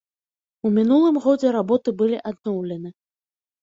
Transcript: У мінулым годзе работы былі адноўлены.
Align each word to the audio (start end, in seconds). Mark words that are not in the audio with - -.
У 0.67 0.71
мінулым 0.77 1.21
годзе 1.27 1.53
работы 1.59 1.97
былі 2.03 2.17
адноўлены. 2.35 2.97